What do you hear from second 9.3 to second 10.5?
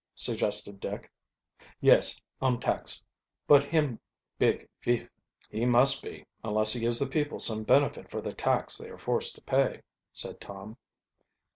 to pay," said